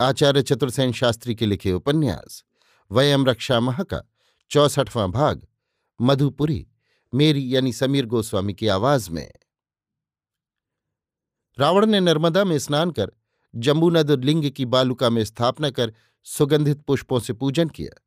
आचार्य 0.00 0.42
चतुर्सेन 0.42 0.92
शास्त्री 0.92 1.34
के 1.34 1.46
लिखे 1.46 1.72
उपन्यास 1.72 2.44
वयम 2.90 3.26
रक्षा 3.26 3.60
मह 3.60 3.82
का 3.82 4.02
चौसठवां 4.50 5.12
भाग, 5.12 5.46
मधुपुरी, 6.00 6.66
मेरी 7.14 7.56
यानी 7.56 7.72
समीर 7.72 8.06
गोस्वामी 8.06 8.54
की 8.54 8.68
आवाज़ 8.68 9.10
में। 9.10 9.32
रावण 11.58 11.86
ने 11.86 12.00
नर्मदा 12.00 12.44
में 12.44 12.58
स्नान 12.58 12.90
कर 12.90 13.12
जम्बूनद 13.56 14.24
लिंग 14.24 14.50
की 14.50 14.64
बालुका 14.64 15.10
में 15.10 15.24
स्थापना 15.24 15.70
कर 15.70 15.92
सुगंधित 16.22 16.82
पुष्पों 16.82 17.20
से 17.20 17.32
पूजन 17.32 17.68
किया। 17.68 18.02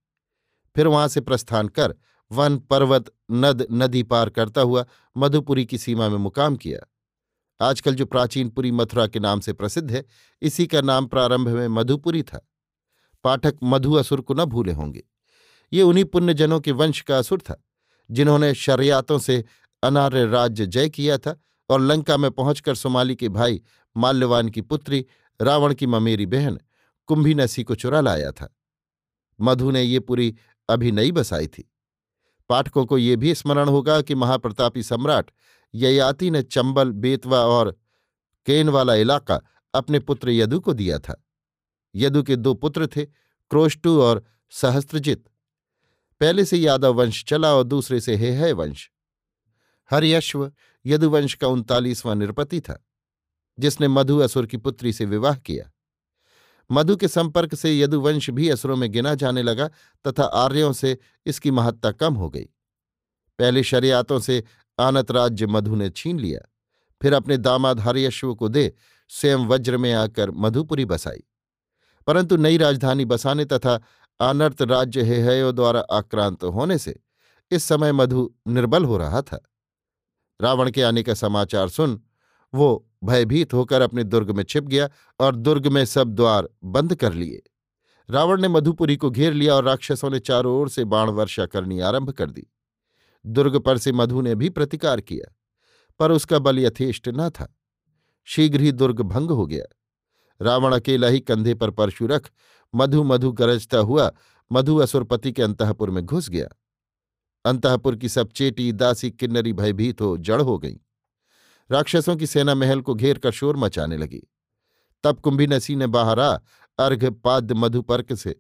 फिर 0.76 0.88
वहाँ 0.88 1.08
से 1.08 1.22
प्रस्थान 1.22 1.68
कर 1.68 1.96
वन 2.32 2.58
पर्वत 2.58 3.14
नद 3.32 3.68
नदी 3.72 4.04
पार 4.04 4.30
करता 4.30 4.62
हुआ 4.62 4.86
मधुपुरी 5.18 5.66
की 5.66 5.78
सीमा 5.78 6.10
में 6.10 6.18
मुकाम 6.18 6.56
किया। 6.56 6.80
आजकल 7.62 7.96
जो 7.96 8.06
प्राचीन 8.06 8.50
पुरी 8.50 8.72
मथुरा 8.72 9.08
के 9.08 9.20
नाम 9.20 9.40
से 9.40 9.54
प्रसिद्ध 9.54 9.92
है, 9.92 10.06
इसी 10.42 10.68
का 10.68 10.82
नाम 10.82 11.06
प्रारंभ 11.06 11.48
में 11.48 11.68
मधुपुरी 11.68 12.24
था। 12.24 12.50
पाठक 13.24 13.58
मधु 13.64 13.94
असुर 13.94 14.22
को 14.22 14.34
न 14.34 14.46
भूले 14.46 14.72
होंगे। 14.72 15.04
ये 15.74 15.82
उन्हीं 15.82 16.06
पुण्यजनों 16.06 16.60
के 16.60 16.72
वंश 16.72 17.02
का 17.02 17.18
असुर 17.18 17.42
था, 17.42 17.64
जिन्होंने 18.12 18.54
शरियातों 18.54 19.20
से 19.20 19.46
अनार्य 19.84 20.26
राज्य 20.26 20.66
जय 20.66 20.90
किया 20.90 21.18
था 21.18 21.42
और 21.70 21.82
लंका 21.82 22.18
में 22.18 22.32
पहुंचकर 22.32 22.76
सोमाली 22.76 23.16
के 23.16 23.30
भाई 23.30 23.62
माल्यवान 23.98 24.50
की 24.50 24.62
पुत्री, 24.62 25.06
रावण 25.42 25.74
की 25.74 25.86
ममेरी 25.86 26.26
बहन 26.26 26.60
कुंभी 27.06 27.64
को 27.64 27.76
चुरा 27.76 28.02
लाया 28.02 28.32
था। 28.32 28.58
मधु 29.42 29.72
ने 29.72 29.84
ये 29.84 30.00
पुरी 30.00 30.36
अभी 30.70 30.92
नई 30.92 31.12
बसाई 31.12 31.48
थी। 31.48 31.72
पाठकों 32.50 32.86
को 32.86 32.98
ये 32.98 33.16
भी 33.16 33.36
स्मरण 33.36 33.70
होगा 33.70 34.02
कि 34.02 34.16
महाप्रतापी 34.16 34.84
सम्राट 34.84 35.32
ययाति 35.76 36.32
ने 36.32 36.44
चंबल, 36.44 36.92
बेतवा 36.92 37.40
और 37.40 37.78
केन 38.46 38.70
वाला 38.70 38.96
इलाका 38.96 39.42
अपने 39.74 40.00
पुत्र 40.00 40.30
यदु 40.30 40.60
को 40.60 40.74
दिया 40.74 41.00
था। 41.00 41.26
यदु 41.96 42.24
के 42.24 42.36
दो 42.36 42.54
पुत्र 42.54 42.88
थे, 42.88 43.06
क्रोष्टु 43.50 44.02
और 44.02 44.26
सहस्त्रजित। 44.50 45.26
पहले 46.20 46.46
से 46.46 46.58
यादव 46.58 46.94
वंश 46.94 47.24
चला 47.26 47.54
और 47.54 47.64
दूसरे 47.64 48.02
से 48.02 48.16
हे 48.16 48.32
है 48.32 48.52
वंश। 48.52 48.92
हरियश्व 49.92 50.52
यदुवंश 50.86 51.34
का 51.34 51.48
उनतालीसवां 51.48 52.16
निरपति 52.16 52.62
था, 52.62 52.88
जिसने 53.60 53.88
मधु 53.88 54.18
असुर 54.18 54.46
की 54.46 54.58
पुत्री 54.58 54.94
से 54.94 55.06
विवाह 55.06 55.36
किया। 55.36 55.72
मधु 56.72 56.98
के 56.98 57.08
संपर्क 57.08 57.56
से 57.56 57.80
यदुवंश 57.80 58.30
भी 58.30 58.50
असुरों 58.50 58.76
में 58.76 58.92
गिना 58.92 59.16
जाने 59.16 59.44
लगा 59.44 59.68
तथा 60.08 60.24
आर्यों 60.24 60.74
से 60.74 60.98
इसकी 61.26 61.52
महत्ता 61.52 61.92
कम 61.92 62.14
हो 62.14 62.30
गई। 62.30 62.50
पहले 63.40 63.64
शरियातों 63.64 64.20
से 64.20 64.44
आनत 64.80 65.12
राज्य 65.12 65.48
मधु 65.48 65.76
ने 65.76 65.90
छीन 65.90 66.20
लिया। 66.20 66.40
फिर 67.02 67.14
अपने 67.14 67.38
दामाद 67.38 67.80
हरियश्व 67.80 68.36
को 68.36 68.48
दे 68.48 68.74
स्वयं 69.10 69.38
वज्र 69.38 69.78
में 69.78 69.94
आकर 69.94 70.32
मधुपुरी 70.32 70.86
बसाई। 70.86 71.24
परंतु 72.08 72.38
नई 72.38 72.58
राजधानी 72.58 73.06
बसाने 73.06 73.46
तथा 73.46 73.82
आनर्त 74.22 74.62
राज्य 74.62 75.02
हेहयो 75.02 75.52
द्वारा 75.52 75.80
आक्रांत 75.80 76.44
होने 76.44 76.78
से 76.78 77.00
इस 77.52 77.64
समय 77.64 77.92
मधु 77.92 78.34
निर्बल 78.48 78.86
हो 78.86 78.98
रहा 78.98 79.22
था। 79.22 79.50
रावण 80.42 80.72
के 80.72 80.84
आने 80.84 81.04
का 81.04 81.14
समाचार 81.14 81.70
सुन 81.70 82.02
वो 82.54 82.90
भयभीत 83.08 83.54
होकर 83.54 83.82
अपने 83.82 84.04
दुर्ग 84.04 84.32
में 84.32 84.44
छिप 84.44 84.64
गया 84.64 84.90
और 85.20 85.36
दुर्ग 85.36 85.68
में 85.68 85.84
सब 85.86 86.14
द्वार 86.14 86.50
बंद 86.66 86.96
कर 86.96 87.14
लिए। 87.14 87.42
रावण 88.10 88.42
ने 88.42 88.48
मधुपुरी 88.48 88.96
को 88.96 89.10
घेर 89.10 89.34
लिया 89.34 89.56
और 89.56 89.64
राक्षसों 89.64 90.10
ने 90.10 90.20
चारों 90.20 90.54
ओर 90.54 90.70
से 90.70 90.86
बाण 90.86 91.10
वर्षा 91.10 91.46
करनी 91.46 91.80
आरंभ 91.80 92.12
कर 92.12 92.32
दी। 92.32 92.46
दुर्ग 93.26 93.58
पर 93.60 93.78
से 93.78 93.92
मधु 93.92 94.22
ने 94.22 94.36
भी 94.36 94.50
प्रतिकार 94.50 95.02
किया, 95.02 95.34
पर 96.00 96.12
उसका 96.12 96.40
बल 96.40 96.60
यथेष्ट 96.60 97.10
न 97.10 97.30
था। 97.30 97.54
शीघ्र 98.28 98.62
ही 98.62 98.72
दुर्ग 98.72 99.02
भंग 99.02 99.32
हो 99.32 99.46
गया। 99.46 99.66
रावण 100.42 100.74
अकेला 100.74 101.08
ही 101.08 101.20
कंधे 101.20 101.54
पर 101.54 101.72
परशु 101.72 102.08
रख 102.08 102.30
मधु 102.74 103.04
मधु 103.04 103.32
गरजता 103.32 103.78
हुआ 103.80 104.12
मधु 104.52 104.78
असुरपति 104.78 105.32
के 105.32 105.44
अंतपुर 105.44 105.90
में 105.90 106.06
घुस 106.06 106.30
गया। 106.30 106.48
अंतपुर 107.46 107.96
की 107.96 108.10
सब 108.10 108.32
चेटी, 108.32 108.72
दासी, 108.72 109.12
किन्नरी 109.12 109.54
भयभीत 109.54 110.02
हो 110.02 110.18
जड़ 110.18 110.42
हो 110.42 110.58
गई। 110.58 110.80
राक्षसों 111.70 112.16
की 112.16 112.28
सेना 112.28 112.56
महल 112.56 112.82
को 112.82 112.96
घेर 112.96 113.18
कर 113.18 113.32
शोर 113.32 113.58
मचाने 113.58 113.98
लगी। 113.98 114.22
तब 115.04 115.20
कुंभी 115.20 115.48
नसी 115.48 115.76
ने 115.76 115.88
बाहर 115.88 116.20
आ 116.20 116.32
अर्घ 116.80 117.04
पाद्य 117.14 117.54
मधुपर्क 117.54 118.14
से 118.14 118.36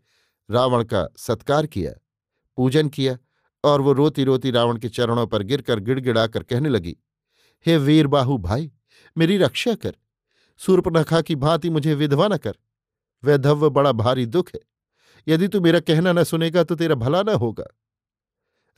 रावण 0.49 0.83
का 0.83 1.07
सत्कार 1.17 1.65
किया, 1.65 1.91
पूजन 2.57 2.89
किया 2.89 3.17
और 3.63 3.81
वो 3.81 3.93
रोती 3.93 4.23
रोती 4.23 4.51
रावण 4.51 4.77
के 4.77 4.89
चरणों 4.89 5.25
पर 5.27 5.43
गिरकर 5.43 5.79
गिड़गिड़ाकर 5.79 6.43
कहने 6.43 6.69
लगी, 6.69 6.95
हे 7.65 7.77
वीर 7.77 8.07
बाहु 8.07 8.37
भाई, 8.37 8.71
मेरी 9.17 9.37
रक्षा 9.37 9.73
कर। 9.75 9.95
सूर्पनखा 10.59 11.21
की 11.21 11.35
भांति 11.35 11.69
मुझे 11.69 11.93
विधवा 11.93 12.27
न 12.27 12.37
कर। 12.37 12.53
वैधव्य 13.23 13.69
बड़ा 13.69 13.91
भारी 13.91 14.25
दुख 14.25 14.49
है। 14.55 14.59
यदि 15.27 15.47
तू 15.47 15.61
मेरा 15.61 15.79
कहना 15.79 16.11
न 16.11 16.23
सुनेगा 16.23 16.63
तो 16.63 16.75
तेरा 16.75 16.95
भला 16.95 17.21
न 17.23 17.29
होगा। 17.29 17.65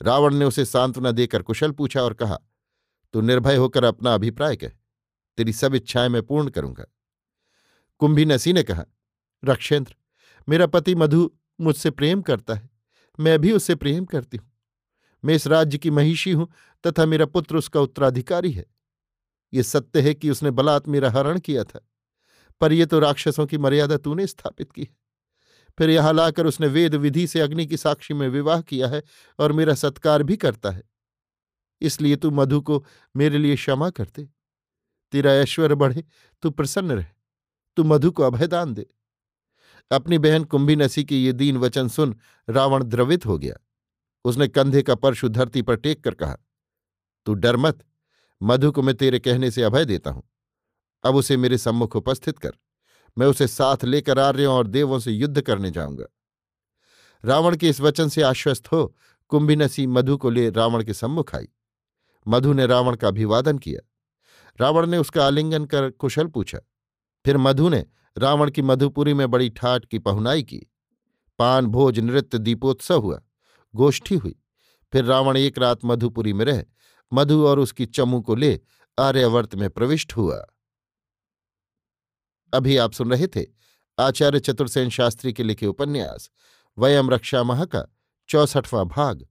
रावण 0.00 0.34
ने 0.34 0.44
उसे 0.44 0.64
सांत्वना 0.64 1.10
देकर 1.10 1.42
कुशल 1.42 1.70
पूछा 1.70 2.02
और 2.02 2.14
कहा 2.14 2.38
तू 3.14 3.20
निर्भय 3.20 3.56
होकर 3.56 3.84
अपना 3.84 4.14
अभिप्राय 4.14 4.56
कह, 4.56 4.68
तेरी 5.38 5.52
सब 5.52 5.74
इच्छाएँ 5.74 6.08
मैं 6.08 6.22
पूर्ण 6.22 6.50
करूँगा। 6.50 6.84
कुंभी 8.00 8.24
नसी 8.24 8.52
ने 8.52 8.62
कहा, 8.62 8.84
रक्षेंद्र, 9.42 9.94
मेरा 10.48 10.66
पति 10.66 10.94
मधु 10.94 11.30
मुझसे 11.60 11.90
प्रेम 11.90 12.22
करता 12.22 12.54
है। 12.54 12.68
मैं 13.18 13.38
भी 13.38 13.52
उससे 13.52 13.74
प्रेम 13.74 14.04
करती 14.04 14.36
हूँ। 14.36 14.50
मैं 15.24 15.34
इस 15.34 15.46
राज्य 15.46 15.78
की 15.78 15.90
महिषी 15.90 16.32
हूँ 16.32 16.48
तथा 16.84 17.06
मेरा 17.06 17.26
पुत्र 17.26 17.56
उसका 17.56 17.80
उत्तराधिकारी 17.80 18.52
है। 18.52 18.64
ये 19.52 19.62
सत्य 19.62 20.00
है 20.00 20.14
कि 20.14 20.30
उसने 20.30 20.50
बलात् 20.50 20.88
मेरा 20.88 21.10
हरण 21.10 21.38
किया 21.38 21.64
था, 21.64 21.80
पर 22.60 22.72
यह 22.72 22.86
तो 22.86 22.98
राक्षसों 22.98 23.46
की 23.46 23.58
मर्यादा 23.58 23.96
तूने 23.96 24.26
स्थापित 24.26 24.72
की 24.72 24.82
है। 24.82 24.96
फिर 25.78 25.90
यहाँ 25.90 26.12
लाकर 26.12 26.46
उसने 26.46 26.66
वेद 26.66 26.94
विधि 26.94 27.26
से 27.26 27.40
अग्नि 27.40 27.66
की 27.66 27.76
साक्षी 27.76 28.14
में 28.14 28.28
विवाह 28.28 28.60
किया 28.60 28.88
है 28.88 29.02
और 29.38 29.52
मेरा 29.52 29.74
सत्कार 29.74 30.22
भी 30.22 30.36
करता 30.36 30.70
है। 30.70 30.82
इसलिए 31.82 32.16
तू 32.16 32.30
मधु 32.30 32.60
को 32.60 32.84
मेरे 33.14 33.38
लिए 33.38 33.56
क्षमा 33.56 33.90
करते 33.90 34.28
तेरा 35.12 35.32
ऐश्वर्य 35.32 35.74
बढ़े, 35.74 36.04
तू 36.42 36.50
प्रसन्न 36.50 36.92
रहे। 36.92 37.06
तू 37.76 37.84
मधु 37.84 38.10
को 38.10 38.22
अभयदान 38.22 38.74
दे। 38.74 38.86
अपनी 39.90 40.18
बहन 40.18 40.44
कुंभी 40.44 40.76
नसी 40.76 41.04
के 41.04 41.16
ये 41.16 41.32
दीन 41.32 41.56
वचन 41.56 41.88
सुन 41.88 42.14
रावण 42.48 42.84
द्रवित 42.84 43.26
हो 43.26 43.38
गया। 43.38 43.54
उसने 44.24 44.48
कंधे 44.48 44.82
का 44.82 44.94
परशु 44.94 45.28
धरती 45.28 45.62
पर 45.62 45.76
टेक 45.76 46.04
कर 46.04 46.14
कहा, 46.14 46.36
तू 47.26 47.34
डर 47.34 47.56
मत, 47.56 47.84
मधु 48.40 48.72
को 48.72 48.82
मैं 48.82 48.94
तेरे 48.94 49.18
कहने 49.18 49.50
से 49.50 49.62
अभय 49.62 49.84
देता 49.84 50.10
हूँ। 50.10 50.22
अब 51.04 51.14
उसे 51.14 51.36
मेरे 51.36 51.58
सम्मुख 51.58 51.96
उपस्थित 51.96 52.38
कर। 52.38 52.52
मैं 53.18 53.26
उसे 53.26 53.46
साथ 53.46 53.84
लेकर 53.84 54.18
आर्यों 54.18 54.54
और 54.54 54.66
देवों 54.66 54.98
से 54.98 55.12
युद्ध 55.12 55.40
करने 55.40 55.70
जाऊँगा। 55.70 56.06
रावण 57.24 57.56
के 57.56 57.68
इस 57.68 57.80
वचन 57.80 58.08
से 58.08 58.22
आश्वस्त 58.22 58.72
हो 58.72 58.96
कुंभिनसी 59.28 59.86
मधु 59.86 60.16
को 60.16 60.30
ले 60.30 60.50
रावण 60.50 60.84
के 60.84 60.94
सम्मुख 60.94 61.34
आई। 61.34 61.48
मधु 62.28 62.52
ने 62.52 62.66
रावण 62.66 62.96
का 62.96 63.08
अभिवादन 63.08 63.58
किया। 63.58 63.90
रावण 64.60 64.86
ने 64.86 64.98
उसका 64.98 65.26
आलिंगन 65.26 65.64
कर 65.64 65.90
कुशल 65.90 66.26
पूछा। 66.26 66.58
फिर 67.24 67.36
मधु 67.36 67.68
ने 67.68 67.86
रावण 68.18 68.50
की 68.50 68.62
मधुपुरी 68.62 69.14
में 69.14 69.30
बड़ी 69.30 69.50
ठाट 69.50 69.84
की 69.84 69.98
पहुनाई 69.98 70.42
की। 70.42 70.72
पान, 71.38 71.66
भोज, 71.66 71.98
नृत्य, 71.98 72.38
दीपोत्सव 72.38 73.00
हुआ। 73.00 73.22
गोष्ठी 73.74 74.14
हुई। 74.14 74.42
फिर 74.92 75.04
रावण 75.04 75.36
एक 75.36 75.58
रात 75.58 75.78
मधुपुरी 75.84 76.32
में 76.32 76.44
रह। 76.44 76.64
मधु 77.12 77.46
और 77.46 77.58
उसकी 77.58 77.86
चमू 77.86 78.20
को 78.20 78.34
ले 78.34 78.60
आर्यवर्त 78.98 79.54
में 79.54 79.70
प्रविष्ट 79.70 80.16
हुआ। 80.16 80.46
अभी 82.54 82.76
आप 82.76 82.92
सुन 82.92 83.10
रहे 83.10 83.26
थे 83.26 83.46
आचार्य 83.98 84.40
चतुर्सेन 84.40 84.90
शास्त्री 84.90 85.32
के 85.32 85.42
लिखे 85.42 85.66
उपन्यास, 85.66 86.30
वयम 86.78 87.10
रक्षा 87.10 87.42
माह 87.42 87.64
का 87.64 87.86
चौसठवां 88.28 88.84
भाग, 88.84 89.26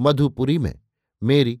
मधुपुरी 0.00 0.58
में, 0.58 0.80
मेरी 1.22 1.60